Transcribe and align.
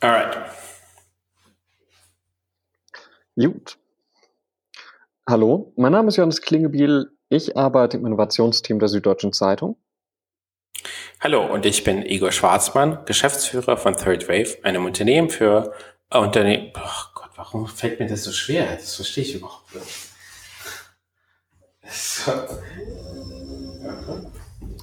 Alright. 0.00 0.34
Gut. 3.36 3.78
Hallo, 5.28 5.72
mein 5.76 5.92
Name 5.92 6.08
ist 6.08 6.16
Johannes 6.16 6.40
Klingebiel. 6.40 7.10
Ich 7.28 7.56
arbeite 7.56 7.98
im 7.98 8.06
Innovationsteam 8.06 8.78
der 8.78 8.88
Süddeutschen 8.88 9.34
Zeitung. 9.34 9.76
Hallo, 11.20 11.44
und 11.44 11.66
ich 11.66 11.84
bin 11.84 12.02
Igor 12.04 12.32
Schwarzmann, 12.32 13.04
Geschäftsführer 13.04 13.76
von 13.76 13.94
Third 13.94 14.26
Wave, 14.26 14.64
einem 14.64 14.86
Unternehmen 14.86 15.28
für 15.28 15.74
äh, 16.10 16.18
Unternehmen. 16.18 16.72
Oh 16.74 17.04
Gott, 17.14 17.30
warum 17.36 17.66
fällt 17.66 18.00
mir 18.00 18.06
das 18.06 18.24
so 18.24 18.32
schwer? 18.32 18.76
Das 18.76 18.96
verstehe 18.96 19.24
ich 19.24 19.34
überhaupt 19.34 19.74
nicht. 19.74 20.08
So. 21.90 22.32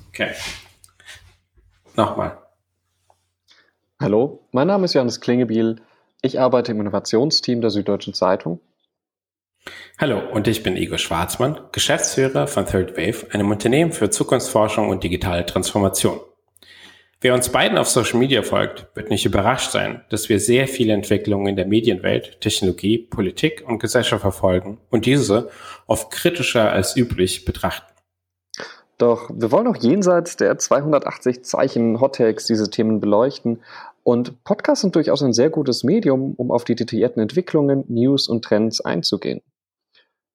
Okay. 0.10 0.34
Nochmal. 1.96 2.47
Hallo, 4.00 4.48
mein 4.52 4.68
Name 4.68 4.86
ist 4.86 4.94
Johannes 4.94 5.22
Klingebiel. 5.22 5.78
Ich 6.22 6.40
arbeite 6.40 6.72
im 6.72 6.80
Innovationsteam 6.80 7.62
der 7.62 7.72
Süddeutschen 7.72 8.14
Zeitung. 8.14 8.60
Hallo, 9.98 10.22
und 10.32 10.48
ich 10.48 10.62
bin 10.62 10.78
Igor 10.78 11.00
Schwarzmann, 11.00 11.60
Geschäftsführer 11.72 12.46
von 12.46 12.68
Third 12.68 12.96
Wave, 12.96 13.26
einem 13.32 13.50
Unternehmen 13.50 13.92
für 13.92 14.12
Zukunftsforschung 14.12 14.90
und 14.90 15.04
digitale 15.04 15.48
Transformation. 15.48 16.20
Wer 17.22 17.34
uns 17.34 17.50
beiden 17.50 17.80
auf 17.80 17.88
Social 17.88 18.20
Media 18.20 18.44
folgt, 18.44 18.86
wird 18.96 19.10
nicht 19.10 19.26
überrascht 19.26 19.72
sein, 19.72 20.04
dass 20.12 20.30
wir 20.30 20.40
sehr 20.40 20.68
viele 20.68 20.94
Entwicklungen 20.94 21.48
in 21.48 21.56
der 21.56 21.66
Medienwelt, 21.66 22.40
Technologie, 22.40 23.00
Politik 23.00 23.64
und 23.68 23.80
Gesellschaft 23.80 24.22
verfolgen 24.22 24.78
und 24.92 25.08
diese 25.08 25.50
oft 25.88 26.12
kritischer 26.12 26.72
als 26.72 26.96
üblich 26.96 27.46
betrachten. 27.46 27.97
Doch 28.98 29.30
wir 29.34 29.52
wollen 29.52 29.68
auch 29.68 29.76
jenseits 29.76 30.38
der 30.38 30.58
280 30.58 31.44
Zeichen 31.46 32.02
Hottakes 32.02 32.48
diese 32.48 32.70
Themen 32.70 33.00
beleuchten. 33.00 33.62
Und 34.04 34.44
Podcasts 34.44 34.82
sind 34.82 34.96
durchaus 34.96 35.22
ein 35.22 35.34
sehr 35.34 35.50
gutes 35.50 35.84
Medium, 35.84 36.34
um 36.36 36.52
auf 36.52 36.64
die 36.64 36.76
detaillierten 36.76 37.22
Entwicklungen, 37.22 37.84
News 37.88 38.28
und 38.28 38.44
Trends 38.44 38.82
einzugehen. 38.82 39.42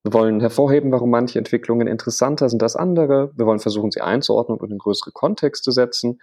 Wir 0.04 0.12
wollen 0.12 0.40
hervorheben, 0.40 0.92
warum 0.92 1.10
manche 1.10 1.38
Entwicklungen 1.38 1.86
interessanter 1.86 2.48
sind 2.48 2.62
als 2.62 2.76
andere. 2.76 3.32
Wir 3.36 3.46
wollen 3.46 3.60
versuchen, 3.60 3.90
sie 3.90 4.00
einzuordnen 4.00 4.58
und 4.58 4.70
in 4.70 4.78
größere 4.78 5.12
Kontexte 5.12 5.72
setzen. 5.72 6.20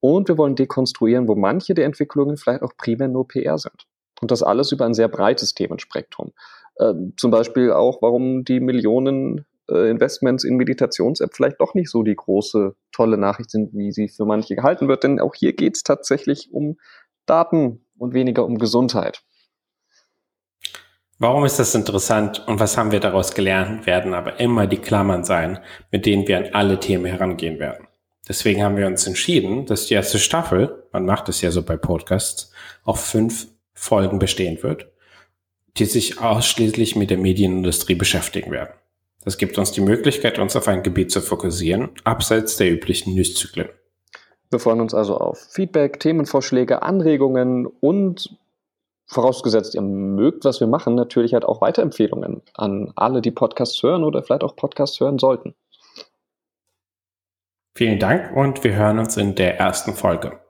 Und 0.00 0.28
wir 0.28 0.38
wollen 0.38 0.56
dekonstruieren, 0.56 1.28
wo 1.28 1.34
manche 1.36 1.74
der 1.74 1.84
Entwicklungen 1.84 2.36
vielleicht 2.36 2.62
auch 2.62 2.76
primär 2.76 3.08
nur 3.08 3.28
PR 3.28 3.58
sind. 3.58 3.86
Und 4.20 4.30
das 4.30 4.42
alles 4.42 4.72
über 4.72 4.84
ein 4.84 4.94
sehr 4.94 5.08
breites 5.08 5.54
Themenspektrum. 5.54 6.32
Äh, 6.76 6.94
zum 7.16 7.30
Beispiel 7.30 7.72
auch, 7.72 8.02
warum 8.02 8.44
die 8.44 8.60
Millionen 8.60 9.46
äh, 9.70 9.90
Investments 9.90 10.44
in 10.44 10.56
Meditations-App 10.56 11.34
vielleicht 11.34 11.60
doch 11.60 11.74
nicht 11.74 11.90
so 11.90 12.02
die 12.02 12.16
große, 12.16 12.74
tolle 12.92 13.16
Nachricht 13.16 13.50
sind, 13.50 13.72
wie 13.72 13.92
sie 13.92 14.08
für 14.08 14.24
manche 14.24 14.56
gehalten 14.56 14.88
wird. 14.88 15.04
Denn 15.04 15.20
auch 15.20 15.34
hier 15.34 15.52
geht 15.52 15.76
es 15.76 15.82
tatsächlich 15.82 16.50
um 16.52 16.76
Daten 17.26 17.84
und 17.96 18.14
weniger 18.14 18.44
um 18.44 18.58
Gesundheit. 18.58 19.22
Warum 21.18 21.44
ist 21.44 21.58
das 21.58 21.74
interessant 21.74 22.46
und 22.48 22.60
was 22.60 22.78
haben 22.78 22.92
wir 22.92 23.00
daraus 23.00 23.34
gelernt, 23.34 23.86
werden 23.86 24.14
aber 24.14 24.40
immer 24.40 24.66
die 24.66 24.78
Klammern 24.78 25.22
sein, 25.22 25.58
mit 25.90 26.06
denen 26.06 26.26
wir 26.26 26.38
an 26.38 26.48
alle 26.54 26.80
Themen 26.80 27.04
herangehen 27.04 27.58
werden. 27.58 27.86
Deswegen 28.26 28.62
haben 28.62 28.78
wir 28.78 28.86
uns 28.86 29.06
entschieden, 29.06 29.66
dass 29.66 29.86
die 29.86 29.94
erste 29.94 30.18
Staffel, 30.18 30.88
man 30.92 31.04
macht 31.04 31.28
es 31.28 31.42
ja 31.42 31.50
so 31.50 31.62
bei 31.62 31.76
Podcasts, 31.76 32.52
auf 32.84 33.00
fünf 33.04 33.48
Folgen 33.74 34.18
bestehen 34.18 34.62
wird, 34.62 34.90
die 35.76 35.84
sich 35.84 36.20
ausschließlich 36.20 36.96
mit 36.96 37.10
der 37.10 37.18
Medienindustrie 37.18 37.96
beschäftigen 37.96 38.50
werden. 38.50 38.72
Das 39.24 39.36
gibt 39.36 39.58
uns 39.58 39.72
die 39.72 39.82
Möglichkeit, 39.82 40.38
uns 40.38 40.56
auf 40.56 40.66
ein 40.68 40.82
Gebiet 40.82 41.10
zu 41.10 41.20
fokussieren, 41.20 41.90
abseits 42.04 42.56
der 42.56 42.72
üblichen 42.72 43.14
Newszyklen. 43.14 43.68
Wir 44.50 44.58
freuen 44.58 44.80
uns 44.80 44.94
also 44.94 45.16
auf 45.18 45.38
Feedback, 45.38 46.00
Themenvorschläge, 46.00 46.82
Anregungen 46.82 47.66
und 47.66 48.36
vorausgesetzt, 49.06 49.74
ihr 49.74 49.82
mögt, 49.82 50.44
was 50.44 50.60
wir 50.60 50.66
machen, 50.66 50.94
natürlich 50.94 51.34
halt 51.34 51.44
auch 51.44 51.60
Weiterempfehlungen 51.60 52.42
an 52.54 52.92
alle, 52.96 53.20
die 53.20 53.30
Podcasts 53.30 53.82
hören 53.82 54.04
oder 54.04 54.22
vielleicht 54.22 54.44
auch 54.44 54.56
Podcasts 54.56 54.98
hören 55.00 55.18
sollten. 55.18 55.54
Vielen 57.74 57.98
Dank 57.98 58.36
und 58.36 58.62
wir 58.64 58.74
hören 58.74 58.98
uns 58.98 59.16
in 59.16 59.34
der 59.34 59.58
ersten 59.58 59.94
Folge. 59.94 60.40